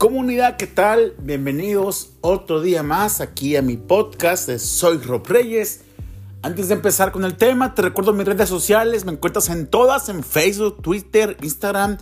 [0.00, 1.12] Comunidad, ¿qué tal?
[1.18, 5.82] Bienvenidos otro día más aquí a mi podcast de Soy Rob Reyes.
[6.40, 10.08] Antes de empezar con el tema, te recuerdo mis redes sociales, me encuentras en todas,
[10.08, 11.98] en Facebook, Twitter, Instagram,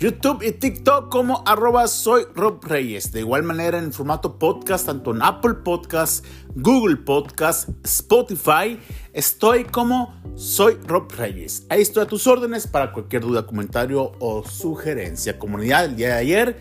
[0.00, 2.24] YouTube y TikTok como arroba soy
[2.62, 3.12] Reyes.
[3.12, 6.26] De igual manera en formato podcast, tanto en Apple Podcast,
[6.56, 8.80] Google Podcast, Spotify,
[9.12, 11.64] estoy como soy Rob Reyes.
[11.68, 15.38] Ahí estoy a tus órdenes para cualquier duda, comentario o sugerencia.
[15.38, 16.56] Comunidad, el día de ayer,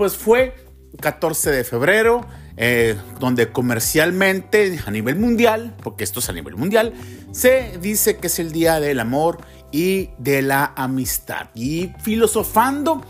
[0.00, 0.54] pues fue
[0.98, 6.94] 14 de febrero, eh, donde comercialmente a nivel mundial, porque esto es a nivel mundial,
[7.32, 11.50] se dice que es el día del amor y de la amistad.
[11.54, 13.04] Y filosofando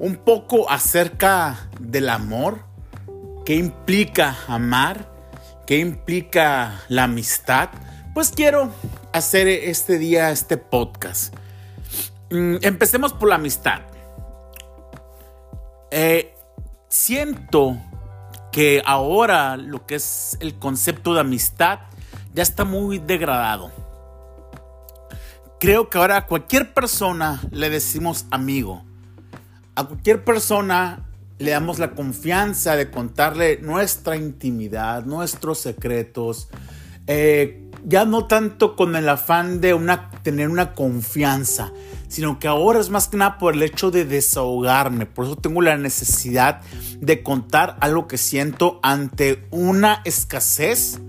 [0.00, 2.64] un poco acerca del amor,
[3.46, 5.12] qué implica amar,
[5.68, 7.68] qué implica la amistad,
[8.12, 8.72] pues quiero
[9.12, 11.32] hacer este día este podcast.
[12.32, 13.82] Mm, empecemos por la amistad.
[15.96, 16.33] Eh,
[16.94, 17.76] siento
[18.52, 21.80] que ahora lo que es el concepto de amistad
[22.34, 23.70] ya está muy degradado
[25.64, 28.84] creo que ahora a cualquier persona le decimos amigo.
[29.74, 31.06] A cualquier persona
[31.38, 36.48] le damos la confianza de contarle nuestra intimidad, nuestros secretos.
[37.06, 41.72] Eh, ya no tanto con el afán de una, tener una confianza,
[42.14, 45.04] sino que ahora es más que nada por el hecho de desahogarme.
[45.04, 46.60] Por eso tengo la necesidad
[47.00, 51.00] de contar algo que siento ante una escasez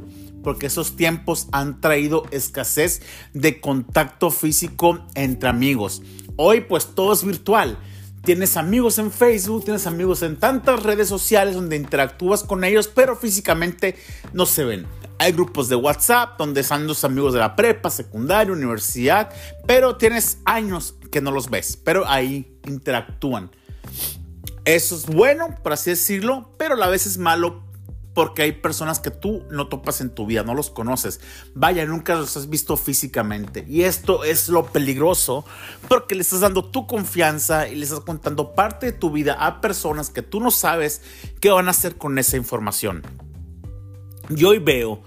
[0.44, 6.02] porque esos tiempos han traído escasez de contacto físico entre amigos.
[6.38, 7.78] Hoy pues todo es virtual.
[8.24, 13.16] Tienes amigos en Facebook, tienes amigos en tantas redes sociales donde interactúas con ellos, pero
[13.16, 13.96] físicamente
[14.34, 14.88] no se ven.
[15.18, 19.32] Hay grupos de WhatsApp donde están los amigos de la prepa, secundaria, universidad,
[19.66, 23.50] pero tienes años que no los ves, pero ahí interactúan.
[24.66, 27.64] Eso es bueno, por así decirlo, pero a la vez es malo
[28.16, 31.20] porque hay personas que tú no topas en tu vida, no los conoces.
[31.54, 33.66] Vaya, nunca los has visto físicamente.
[33.68, 35.46] Y esto es lo peligroso
[35.90, 39.60] porque le estás dando tu confianza y le estás contando parte de tu vida a
[39.60, 41.02] personas que tú no sabes
[41.42, 43.04] qué van a hacer con esa información.
[44.30, 45.04] Y hoy veo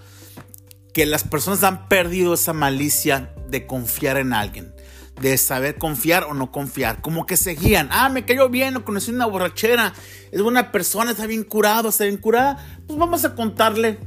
[0.93, 4.73] que las personas han perdido esa malicia de confiar en alguien
[5.21, 7.01] de saber confiar o no confiar.
[7.01, 9.93] Como que seguían, ah, me cayó bien, lo conocí una borrachera,
[10.31, 12.65] es buena persona, está bien curado, está bien curada.
[12.87, 13.99] Pues vamos a contarle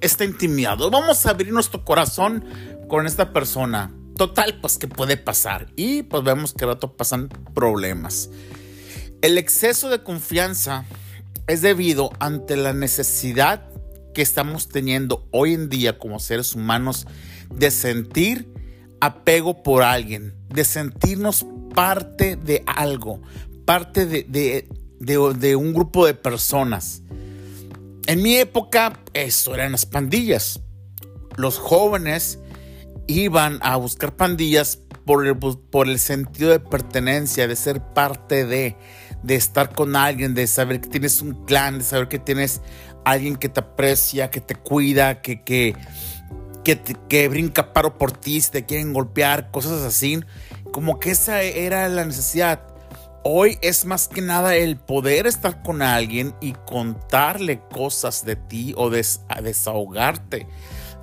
[0.00, 2.44] esta intimidad, vamos a abrir nuestro corazón
[2.88, 3.94] con esta persona.
[4.16, 5.68] Total, pues que puede pasar.
[5.74, 8.28] Y pues vemos que rato pasan problemas.
[9.22, 10.84] El exceso de confianza
[11.46, 13.68] es debido ante la necesidad
[14.12, 17.06] que estamos teniendo hoy en día como seres humanos
[17.54, 18.52] de sentir
[19.00, 23.20] apego por alguien, de sentirnos parte de algo,
[23.64, 24.68] parte de,
[25.00, 27.02] de, un grupo de personas.
[28.06, 30.60] En mi época, eso eran las pandillas.
[31.36, 32.38] Los jóvenes
[33.06, 38.76] iban a buscar pandillas por el, por el sentido de pertenencia, de ser parte de,
[39.22, 42.60] de estar con alguien, de saber que tienes un clan, de saber que tienes
[43.04, 45.76] alguien que te aprecia, que te cuida, que, que,
[47.08, 50.20] que, brinca paro por ti, te quieren golpear, cosas así.
[50.72, 52.66] Como que esa era la necesidad.
[53.24, 58.74] Hoy es más que nada el poder estar con alguien y contarle cosas de ti
[58.76, 60.48] o desahogarte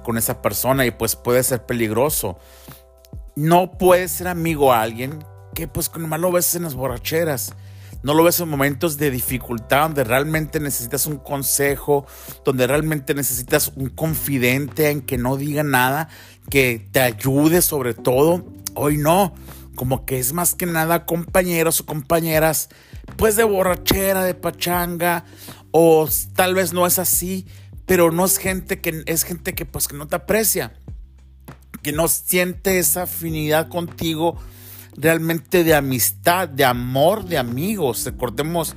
[0.03, 2.37] con esa persona y pues puede ser peligroso.
[3.35, 5.23] No puedes ser amigo a alguien
[5.55, 7.53] que pues con malo ves en las borracheras
[8.01, 12.05] no lo ves en momentos de dificultad donde realmente necesitas un consejo,
[12.45, 16.09] donde realmente necesitas un confidente en que no diga nada,
[16.49, 18.45] que te ayude sobre todo.
[18.75, 19.33] Hoy no,
[19.75, 22.69] como que es más que nada compañeros o compañeras,
[23.17, 25.25] pues de borrachera, de pachanga,
[25.71, 27.47] o tal vez no es así,
[27.85, 30.73] pero no es gente que es gente que pues que no te aprecia,
[31.81, 34.37] que no siente esa afinidad contigo
[34.99, 38.05] realmente de amistad, de amor, de amigos.
[38.05, 38.75] Recordemos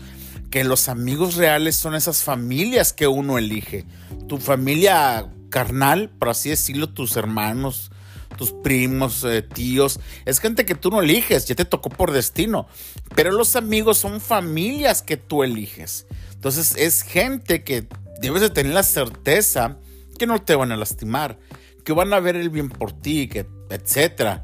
[0.50, 3.84] que los amigos reales son esas familias que uno elige.
[4.28, 7.90] Tu familia carnal, por así decirlo, tus hermanos,
[8.36, 12.66] tus primos, eh, tíos, es gente que tú no eliges, ya te tocó por destino.
[13.14, 16.06] Pero los amigos son familias que tú eliges.
[16.32, 17.86] Entonces es gente que
[18.20, 19.78] debes de tener la certeza
[20.18, 21.38] que no te van a lastimar,
[21.84, 24.42] que van a ver el bien por ti, que etcétera.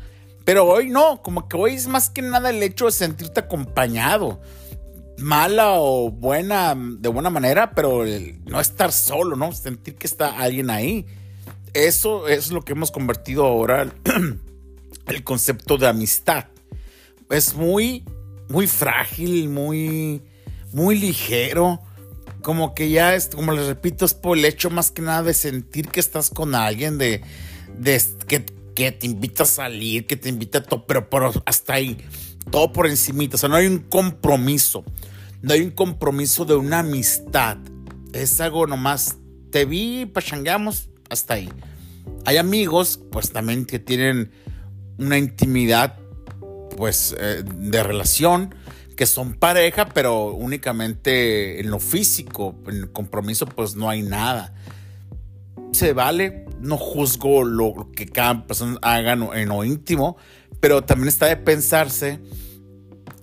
[0.48, 4.40] Pero hoy no, como que hoy es más que nada el hecho de sentirte acompañado.
[5.18, 8.02] Mala o buena, de buena manera, pero
[8.46, 9.52] no estar solo, ¿no?
[9.52, 11.04] Sentir que está alguien ahí.
[11.74, 13.92] Eso es lo que hemos convertido ahora
[15.08, 16.46] el concepto de amistad.
[17.28, 18.06] Es muy,
[18.48, 20.22] muy frágil, muy,
[20.72, 21.82] muy ligero.
[22.40, 25.34] Como que ya es, como les repito, es por el hecho más que nada de
[25.34, 27.20] sentir que estás con alguien, de,
[27.76, 28.46] de que,
[28.78, 31.98] que te invita a salir, que te invita a todo, pero, hasta ahí,
[32.48, 33.34] todo por encimita.
[33.34, 34.84] O sea, no hay un compromiso.
[35.42, 37.58] No hay un compromiso de una amistad.
[38.12, 39.16] Es algo nomás,
[39.50, 41.48] te vi, pachangueamos, hasta ahí.
[42.24, 44.30] Hay amigos, pues también que tienen
[44.96, 45.98] una intimidad,
[46.76, 48.54] pues, eh, de relación,
[48.94, 54.54] que son pareja, pero únicamente en lo físico, en el compromiso, pues no hay nada.
[55.72, 60.16] Se vale, no juzgo lo que cada persona haga en lo íntimo,
[60.60, 62.20] pero también está de pensarse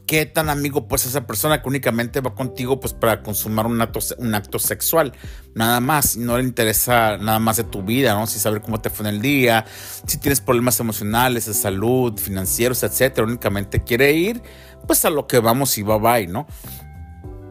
[0.05, 3.99] qué tan amigo pues esa persona que únicamente va contigo pues para consumar un acto,
[4.17, 5.13] un acto sexual,
[5.53, 8.27] nada más, no le interesa nada más de tu vida, ¿no?
[8.27, 9.65] Si saber cómo te fue en el día,
[10.05, 14.41] si tienes problemas emocionales, de salud, financieros, etcétera, únicamente quiere ir
[14.85, 16.45] pues a lo que vamos y va bye, ¿no?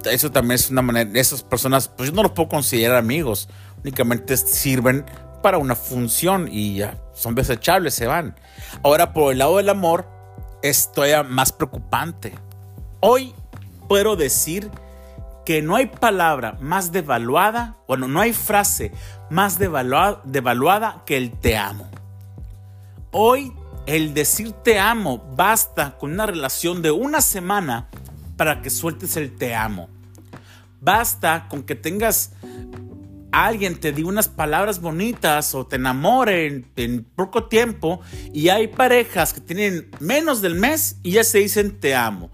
[0.05, 3.49] Eso también es una manera, esas personas pues yo no los puedo considerar amigos,
[3.83, 5.05] únicamente sirven
[5.45, 8.35] para una función y ya son desechables, se van.
[8.83, 10.09] Ahora por el lado del amor,
[10.63, 12.33] es todavía más preocupante.
[13.01, 13.35] Hoy
[13.87, 14.71] puedo decir
[15.45, 18.91] que no hay palabra más devaluada, bueno, no hay frase
[19.29, 21.91] más devaluada, que el te amo.
[23.11, 23.53] Hoy
[23.85, 27.91] el decir te amo basta con una relación de una semana
[28.39, 29.91] para que sueltes el te amo.
[30.81, 32.33] Basta con que tengas
[33.35, 38.01] alguien te diga unas palabras bonitas o te enamore en, poco tiempo
[38.33, 42.31] y hay parejas que tienen menos del mes y ya se dicen te amo.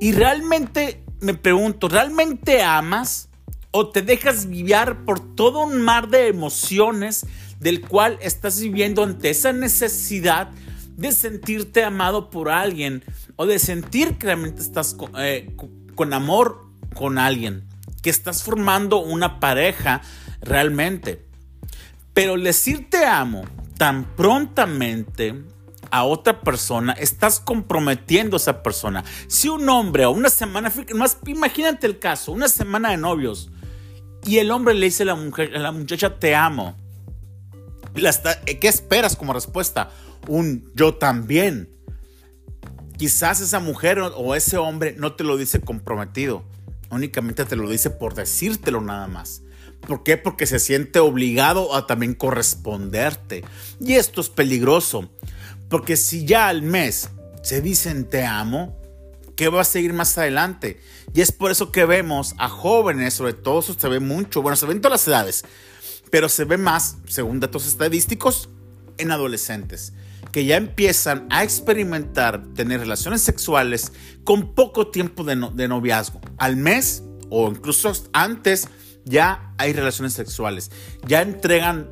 [0.00, 3.30] Y realmente me pregunto, ¿realmente amas
[3.70, 7.26] o te dejas guiar por todo un mar de emociones
[7.58, 10.50] del cual estás viviendo ante esa necesidad
[10.96, 13.02] de sentirte amado por alguien
[13.36, 15.56] o de sentir que realmente estás eh,
[15.94, 17.64] con amor con alguien,
[18.02, 20.02] que estás formando una pareja
[20.44, 21.24] realmente.
[22.12, 23.44] Pero decir te amo
[23.76, 25.34] tan prontamente
[25.90, 29.04] a otra persona, estás comprometiendo a esa persona.
[29.28, 33.50] Si un hombre a una semana, más imagínate el caso, una semana de novios,
[34.26, 36.76] y el hombre le dice a la, mujer, a la muchacha te amo.
[37.94, 39.90] ¿Qué esperas como respuesta?
[40.26, 41.68] Un yo también.
[42.96, 46.44] Quizás esa mujer o ese hombre no te lo dice comprometido,
[46.90, 49.43] únicamente te lo dice por decírtelo nada más.
[49.86, 50.16] ¿Por qué?
[50.16, 53.44] Porque se siente obligado a también corresponderte.
[53.80, 55.10] Y esto es peligroso,
[55.68, 57.10] porque si ya al mes
[57.42, 58.76] se dicen te amo,
[59.36, 60.80] ¿qué va a seguir más adelante?
[61.12, 64.56] Y es por eso que vemos a jóvenes, sobre todo eso se ve mucho, bueno,
[64.56, 65.44] se ve en todas las edades,
[66.10, 68.48] pero se ve más, según datos estadísticos,
[68.98, 69.92] en adolescentes
[70.34, 73.92] que ya empiezan a experimentar tener relaciones sexuales
[74.24, 78.68] con poco tiempo de, de noviazgo, al mes o incluso antes
[79.04, 80.70] ya hay relaciones sexuales,
[81.06, 81.88] ya entregan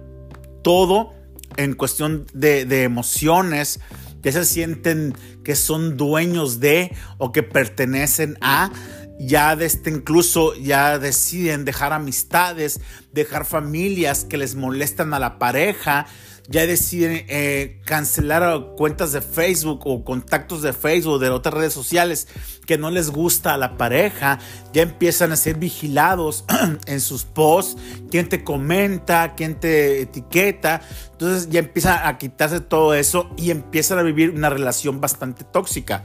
[0.62, 1.12] todo
[1.56, 3.80] en cuestión de, emociones,
[4.22, 5.14] ya se sienten
[5.44, 8.70] que son dueños de o que pertenecen a,
[9.18, 12.80] ya de este incluso ya deciden dejar amistades,
[13.12, 16.06] dejar familias que les molestan a la pareja,
[16.48, 22.28] ya deciden eh, cancelar cuentas de Facebook o contactos de Facebook, de otras redes sociales
[22.66, 24.38] que no les gusta a la pareja,
[24.72, 26.44] ya empiezan a ser vigilados
[26.86, 32.94] en sus posts, quién te comenta, quién te etiqueta, entonces ya empiezan a quitarse todo
[32.94, 36.04] eso y empiezan a vivir una relación bastante tóxica.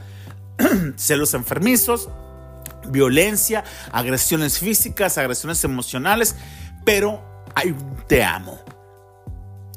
[0.96, 2.08] Celos enfermizos,
[2.90, 6.36] violencia, agresiones físicas, agresiones emocionales,
[6.84, 7.22] pero
[7.54, 7.74] hay
[8.06, 8.77] te amo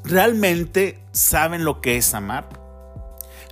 [0.04, 2.48] ¿Realmente saben lo que es amar?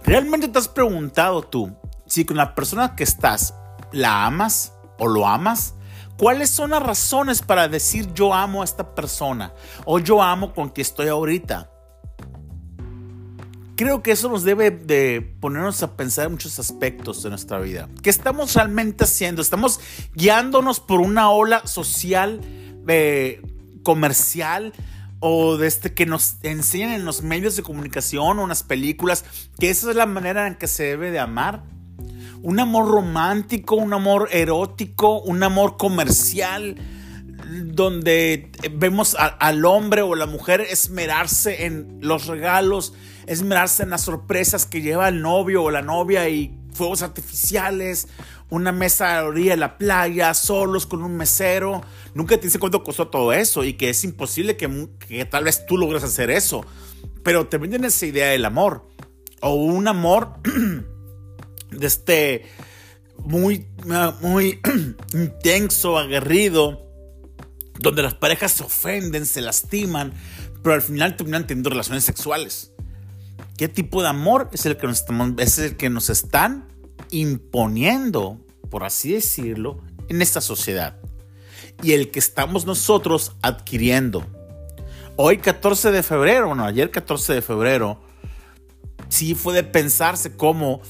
[0.02, 1.76] ¿Realmente te has preguntado tú
[2.06, 3.54] si con la persona que estás
[3.92, 5.74] la amas o lo amas?
[6.16, 9.54] ¿Cuáles son las razones para decir yo amo a esta persona
[9.84, 11.70] o yo amo con quien estoy ahorita?
[13.76, 17.88] Creo que eso nos debe de ponernos a pensar en muchos aspectos de nuestra vida.
[18.02, 19.40] ¿Qué estamos realmente haciendo?
[19.40, 19.80] ¿Estamos
[20.14, 22.42] guiándonos por una ola social,
[22.88, 23.40] eh,
[23.82, 24.74] comercial,
[25.20, 29.24] o de este que nos enseñan en los medios de comunicación o en las películas
[29.58, 31.62] que esa es la manera en que se debe de amar.
[32.42, 36.76] Un amor romántico, un amor erótico, un amor comercial,
[37.64, 42.94] donde vemos al hombre o la mujer esmerarse en los regalos,
[43.26, 48.08] esmerarse en las sorpresas que lleva el novio o la novia y fuegos artificiales,
[48.50, 51.82] una mesa a la orilla de la playa, solos con un mesero.
[52.14, 55.64] Nunca te dice cuánto costó todo eso y que es imposible que, que tal vez
[55.66, 56.64] tú logres hacer eso.
[57.22, 58.88] Pero te venden esa idea del amor.
[59.40, 60.34] O un amor
[61.70, 62.46] de este
[63.24, 63.66] muy,
[64.20, 64.60] muy
[65.12, 66.86] intenso, aguerrido,
[67.78, 70.12] donde las parejas se ofenden, se lastiman,
[70.62, 72.72] pero al final terminan teniendo relaciones sexuales.
[73.56, 76.69] ¿Qué tipo de amor es el que nos, estamos, es el que nos están
[77.10, 78.38] imponiendo,
[78.70, 80.96] por así decirlo, en esta sociedad?
[81.82, 84.26] Y el que estamos nosotros adquiriendo.
[85.16, 88.00] Hoy 14 de febrero, bueno, ayer 14 de febrero,
[89.08, 90.80] sí fue de pensarse cómo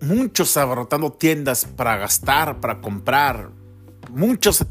[0.00, 3.50] muchos abarrotando tiendas para gastar, para comprar,
[4.10, 4.64] muchos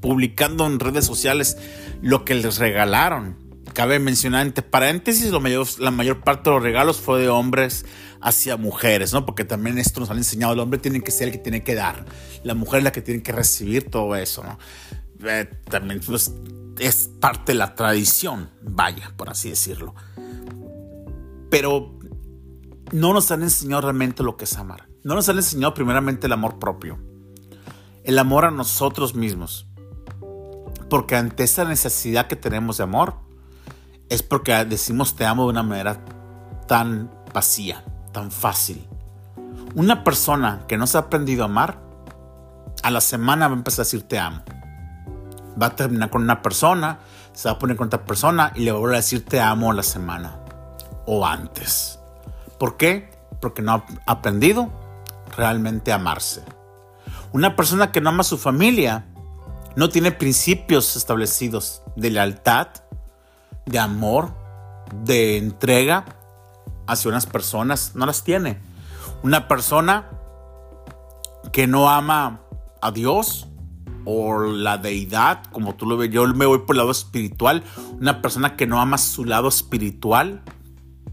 [0.00, 1.56] publicando en redes sociales
[2.02, 3.47] lo que les regalaron.
[3.78, 7.86] Cabe mencionar entre paréntesis, lo mayor, la mayor parte de los regalos fue de hombres
[8.20, 9.24] hacia mujeres, ¿no?
[9.24, 11.76] Porque también esto nos han enseñado, el hombre tiene que ser el que tiene que
[11.76, 12.04] dar,
[12.42, 14.58] la mujer es la que tiene que recibir todo eso, ¿no?
[15.24, 16.34] Eh, también pues,
[16.80, 19.94] es parte de la tradición, vaya, por así decirlo.
[21.48, 22.00] Pero
[22.90, 24.88] no nos han enseñado realmente lo que es amar.
[25.04, 26.98] No nos han enseñado primeramente el amor propio.
[28.02, 29.68] El amor a nosotros mismos.
[30.90, 33.27] Porque ante esa necesidad que tenemos de amor,
[34.08, 35.98] es porque decimos te amo de una manera
[36.66, 38.86] tan vacía, tan fácil.
[39.74, 41.78] Una persona que no se ha aprendido a amar,
[42.82, 44.42] a la semana va a empezar a decir te amo.
[45.60, 47.00] Va a terminar con una persona,
[47.32, 49.40] se va a poner con otra persona y le va a volver a decir te
[49.40, 50.38] amo a la semana
[51.06, 51.98] o antes.
[52.58, 53.10] ¿Por qué?
[53.40, 54.70] Porque no ha aprendido
[55.36, 56.42] realmente a amarse.
[57.32, 59.06] Una persona que no ama a su familia
[59.76, 62.68] no tiene principios establecidos de lealtad,
[63.68, 64.34] de amor,
[65.04, 66.04] de entrega
[66.86, 67.92] hacia unas personas.
[67.94, 68.60] No las tiene.
[69.22, 70.10] Una persona
[71.52, 72.42] que no ama
[72.80, 73.48] a Dios
[74.04, 77.62] o la deidad, como tú lo ves, yo me voy por el lado espiritual.
[78.00, 80.42] Una persona que no ama su lado espiritual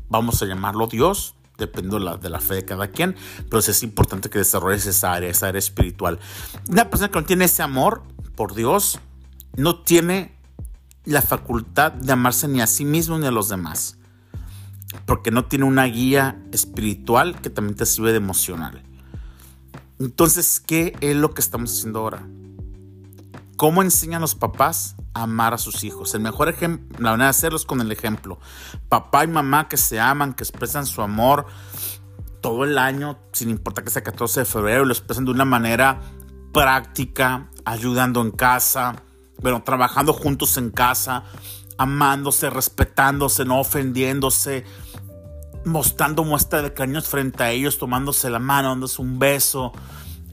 [0.10, 3.16] vamos a llamarlo Dios, dependiendo de la, fe de cada quien,
[3.50, 6.20] pero es importante que desarrolles esa área, esa área espiritual.
[6.70, 8.04] Una persona que no tiene ese amor
[8.36, 9.00] por Dios,
[9.56, 10.35] no tiene
[11.06, 13.98] la facultad de amarse ni a sí mismo ni a los demás,
[15.06, 18.82] porque no tiene una guía espiritual que también te sirve de emocional.
[20.00, 22.28] Entonces, ¿qué es lo que estamos haciendo ahora?
[23.56, 26.14] ¿Cómo enseñan los papás a amar a sus hijos?
[26.14, 28.38] El mejor ejemplo, la manera de hacerlo es con el ejemplo.
[28.90, 31.46] Papá y mamá que se aman, que expresan su amor
[32.42, 36.02] todo el año, sin importar que sea 14 de febrero, lo expresan de una manera
[36.52, 39.02] práctica, ayudando en casa,
[39.42, 41.24] bueno, trabajando juntos en casa,
[41.78, 44.66] amándose, respetándose, no ofendiéndose,
[45.66, 49.74] mostrando muestra de cariños frente a ellos, tomándose la mano, dándose un beso,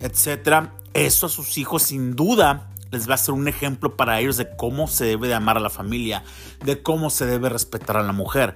[0.01, 0.69] etc.
[0.95, 4.55] Eso a sus hijos sin duda les va a ser un ejemplo para ellos de
[4.55, 6.23] cómo se debe de amar a la familia,
[6.65, 8.55] de cómo se debe respetar a la mujer.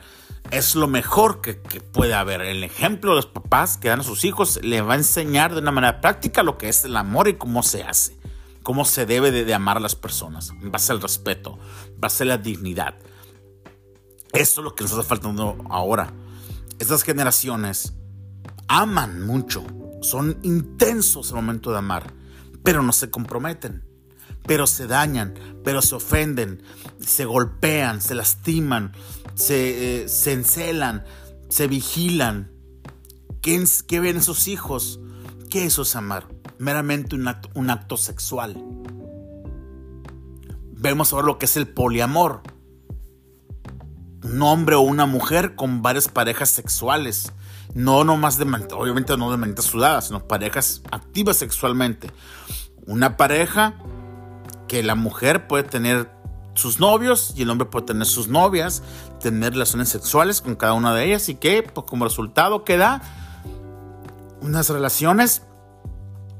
[0.50, 2.42] Es lo mejor que, puede haber.
[2.42, 5.60] El ejemplo de los papás que dan a sus hijos le va a enseñar de
[5.60, 8.15] una manera práctica lo que es el amor y cómo se hace,
[8.66, 11.56] cómo se debe de, amar a las personas, va a ser el respeto,
[12.02, 12.96] va a ser la dignidad.
[14.32, 16.12] Eso es lo que nos está faltando ahora.
[16.80, 17.92] Estas generaciones
[18.66, 19.64] aman mucho,
[20.02, 22.12] son intensos al momento de amar,
[22.64, 23.84] pero no se comprometen
[24.48, 26.62] pero se dañan, pero se ofenden,
[27.00, 28.92] se golpean, se lastiman,
[29.34, 31.04] se, eh, se encelan,
[31.48, 32.52] se vigilan.
[33.42, 35.00] ¿Qué, ¿Qué, ven esos hijos?
[35.50, 36.28] ¿Qué eso es amar?
[36.58, 38.56] Meramente un acto, sexual.
[40.72, 42.42] Vemos ahora lo que es el poliamor.
[44.24, 47.32] Un hombre o una mujer con varias parejas sexuales.
[47.74, 48.44] No nomás de
[48.74, 52.10] obviamente no de manita sudada, sino parejas activas sexualmente.
[52.86, 53.74] Una pareja
[54.68, 56.10] que la mujer puede tener
[56.54, 58.82] sus novios y el hombre puede tener sus novias,
[59.20, 63.02] tener relaciones sexuales con cada una de ellas y que pues, como resultado queda
[64.40, 65.42] unas relaciones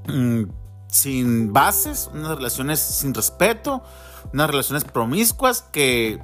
[0.08, 0.44] mm,
[0.88, 3.82] sin bases, unas relaciones sin respeto,
[4.32, 6.20] unas relaciones promiscuas que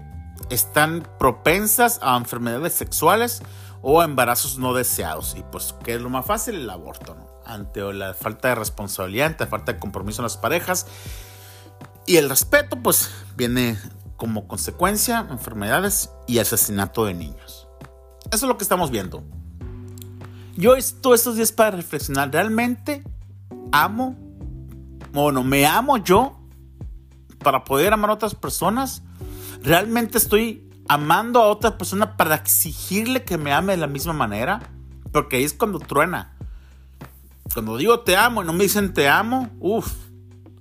[0.51, 3.43] están propensas a enfermedades sexuales
[3.83, 5.35] o a embarazos no deseados.
[5.37, 6.57] Y pues, ¿qué es lo más fácil?
[6.57, 7.27] El aborto, ¿no?
[7.45, 10.87] Ante la falta de responsabilidad, ante la falta de compromiso en las parejas
[12.07, 13.79] y el respeto, pues, viene
[14.17, 17.69] como consecuencia enfermedades y asesinato de niños.
[18.31, 19.25] Eso es lo que estamos viendo.
[20.57, 23.03] Yo todos estos días para reflexionar, ¿realmente
[23.73, 24.17] amo?
[25.13, 26.39] Bueno, ¿me amo yo
[27.39, 29.03] para poder amar a otras personas?
[29.63, 34.61] ¿Realmente estoy amando a otra persona para exigirle que me ame de la misma manera?
[35.13, 36.37] Porque ahí es cuando truena.
[37.53, 39.93] Cuando digo te amo y no me dicen te amo, uff,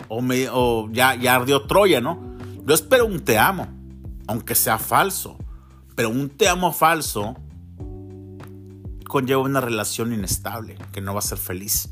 [0.07, 2.19] o, ya, ya ardió Troya, ¿no?
[2.65, 3.67] Yo espero un te amo,
[4.27, 5.37] aunque sea falso,
[5.95, 7.35] pero un te amo falso
[9.07, 11.89] conlleva una relación inestable que no va a ser feliz.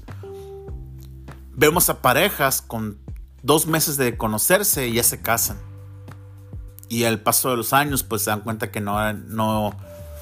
[1.59, 2.97] Vemos a parejas con
[3.43, 5.57] dos meses de conocerse y ya se casan.
[6.87, 9.75] Y al paso de los años, pues se dan cuenta que no, no,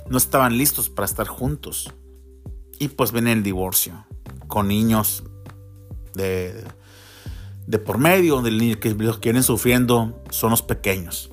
[0.10, 1.94] no estaban listos para estar juntos.
[2.79, 4.03] Y pues viene el divorcio,
[4.48, 5.25] con niños
[6.15, 6.65] de,
[7.67, 11.29] de por medio, donde los que vienen sufriendo son los pequeños.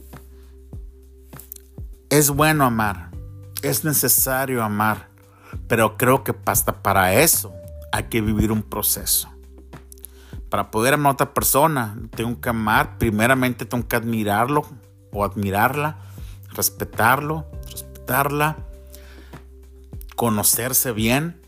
[2.10, 3.10] Es bueno amar,
[3.62, 5.08] es necesario amar,
[5.66, 7.54] pero creo que hasta para eso
[7.90, 9.33] hay que vivir un proceso.
[10.54, 14.64] Para poder amar a otra persona, tengo que amar, primeramente tengo que admirarlo
[15.10, 15.98] o admirarla,
[16.52, 18.58] respetarlo, respetarla,
[20.14, 21.42] conocerse bien,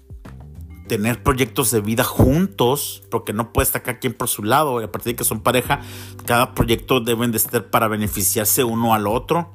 [0.88, 4.90] tener proyectos de vida juntos, porque no puede estar cada quien por su lado, a
[4.90, 5.82] partir de que son pareja,
[6.24, 9.52] cada proyecto deben de estar para beneficiarse uno al otro.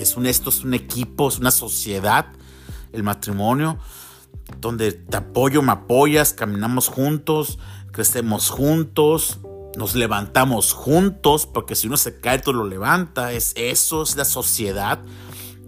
[0.00, 2.32] Es un, esto es un equipo, es una sociedad,
[2.92, 3.78] el matrimonio,
[4.60, 7.60] donde te apoyo, me apoyas, caminamos juntos,
[8.00, 9.40] crecemos juntos,
[9.76, 13.34] nos levantamos juntos, porque si uno se cae, tú lo levanta.
[13.34, 15.00] Es eso, es la sociedad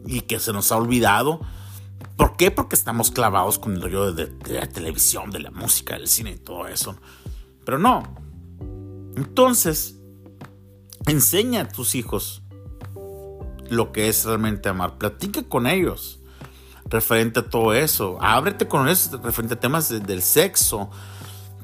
[0.07, 1.43] y que se nos ha olvidado.
[2.17, 2.51] ¿Por qué?
[2.51, 6.31] Porque estamos clavados con el rollo de, de, la televisión, de la música, del cine
[6.31, 6.97] y todo eso.
[7.67, 8.03] Pero no.
[9.15, 9.99] Entonces,
[11.07, 12.41] enseña a tus hijos
[13.69, 14.97] lo que es realmente amar.
[14.97, 16.19] Platica con ellos
[16.87, 18.17] referente a todo eso.
[18.23, 20.89] Ábrete con ellos referente a temas del sexo.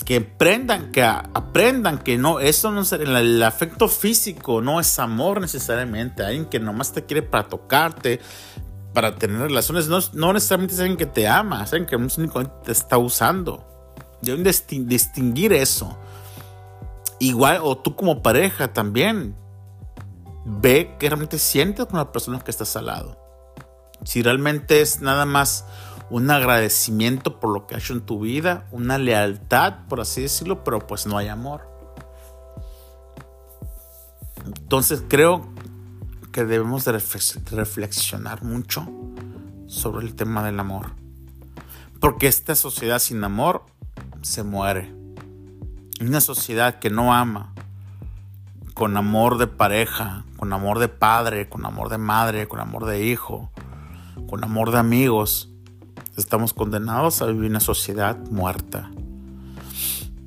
[0.05, 5.41] Que aprendan, que aprendan que no, eso no es el, afecto físico, no es amor
[5.41, 6.25] necesariamente.
[6.25, 8.21] Alguien que nomás te quiere para tocarte,
[8.95, 12.55] para tener relaciones, no, no necesariamente es alguien que te ama, es alguien que únicamente
[12.65, 13.65] te está usando.
[14.23, 15.99] Deben distinguir eso.
[17.21, 19.37] Igual, o tú como pareja también,
[20.45, 23.19] ve que realmente sientes con la persona que estás al lado.
[24.05, 25.65] Si realmente es nada más
[26.11, 30.65] un agradecimiento por lo que ha hecho en tu vida, una lealtad, por así decirlo,
[30.65, 31.69] pero pues no hay amor.
[34.47, 35.53] Entonces creo
[36.33, 38.87] que debemos de reflexionar mucho
[39.67, 40.93] sobre el tema del amor.
[42.01, 43.67] Porque esta sociedad sin amor
[44.23, 44.95] se muere.
[46.01, 47.53] Una sociedad que no ama,
[48.73, 53.05] con amor de pareja, con amor de padre, con amor de madre, con amor de
[53.05, 53.51] hijo,
[54.29, 55.48] con amor de amigos,
[56.19, 58.91] estamos condenados a vivir una sociedad muerta.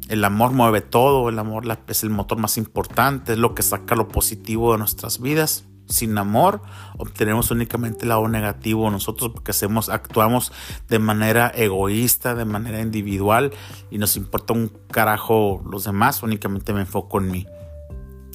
[0.07, 3.95] El amor mueve todo, el amor es el motor más importante, es lo que saca
[3.95, 5.65] lo positivo de nuestras vidas.
[5.87, 6.61] Sin amor
[6.97, 10.51] obtenemos únicamente el lado negativo nosotros porque hacemos, actuamos
[10.87, 13.51] de manera egoísta, de manera individual
[13.89, 17.47] y nos importa un carajo los demás, únicamente me enfoco en mí.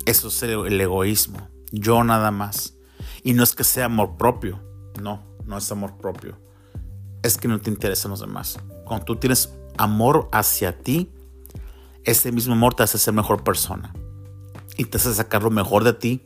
[0.04, 2.74] Eso es el egoísmo, yo nada más.
[3.22, 4.60] Y no es que sea amor propio,
[5.00, 6.45] no, no es amor propio.
[7.22, 8.58] Es que no te interesan los demás.
[8.84, 11.10] Cuando tú tienes amor hacia ti,
[12.04, 13.92] ese mismo amor te hace ser mejor persona.
[14.76, 16.22] Y te hace sacar lo mejor de ti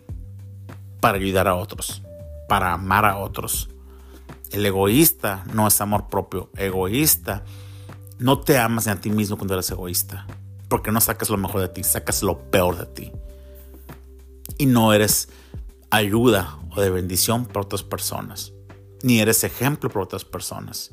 [1.00, 2.02] para ayudar a otros,
[2.48, 3.70] para amar a otros.
[4.50, 6.50] El egoísta no es amor propio.
[6.56, 7.44] Egoísta,
[8.18, 10.26] no te amas ni a ti mismo cuando eres egoísta.
[10.68, 13.12] Porque no sacas lo mejor de ti, sacas lo peor de ti.
[14.58, 15.28] Y no eres
[15.90, 18.52] ayuda o de bendición para otras personas
[19.02, 20.92] ni eres ejemplo para otras personas.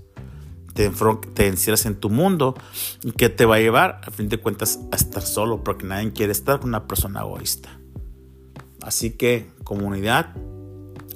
[0.74, 0.92] Te,
[1.34, 2.56] te encierras en tu mundo
[3.04, 6.14] y que te va a llevar, a fin de cuentas, a estar solo, porque nadie
[6.14, 7.80] quiere estar con una persona egoísta.
[8.82, 10.36] Así que, comunidad,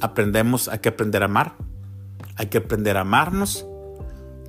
[0.01, 1.56] aprendemos, hay que aprender a amar,
[2.36, 3.65] hay que aprender a amarnos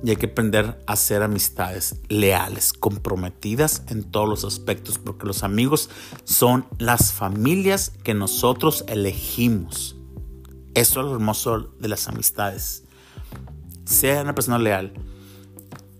[0.03, 5.43] y hay que aprender a hacer amistades leales, comprometidas en todos los aspectos, porque los
[5.43, 5.89] amigos
[6.25, 9.95] son las familias que nosotros elegimos.
[10.73, 12.83] Eso es lo hermoso de las amistades.
[13.85, 14.93] Sea una persona leal,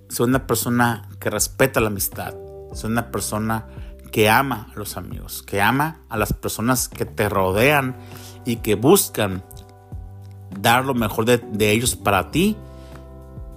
[0.10, 2.34] sea una persona que respeta la amistad,
[2.74, 3.68] sea una persona
[4.12, 7.98] que ama a los amigos, que ama a las personas que te rodean
[8.46, 9.44] y que buscan
[10.60, 12.56] dar lo mejor de, de ellos para ti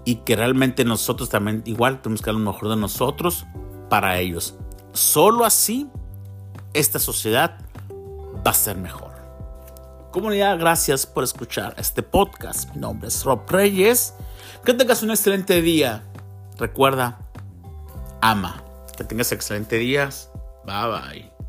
[0.04, 3.46] y que realmente nosotros también igual tenemos que dar lo mejor de nosotros
[3.88, 4.54] para ellos.
[4.92, 5.88] Solo así
[6.72, 7.58] esta sociedad
[8.46, 9.05] va a ser mejor.
[10.16, 12.74] Comunidad, gracias por escuchar este podcast.
[12.74, 14.14] Mi nombre es Rob Reyes.
[14.64, 16.04] Que tengas un excelente día.
[16.56, 17.18] Recuerda,
[18.22, 18.64] ama.
[18.96, 20.30] Que tengas excelente días.
[20.64, 21.45] Bye bye.